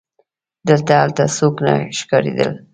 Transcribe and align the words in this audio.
دلته 0.67 0.91
هلته 1.01 1.23
څوک 1.37 1.55
نه 1.65 1.73
ښکارېدل. 1.97 2.51